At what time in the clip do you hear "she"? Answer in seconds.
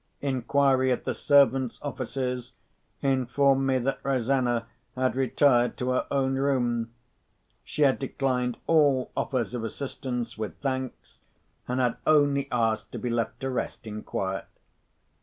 7.63-7.83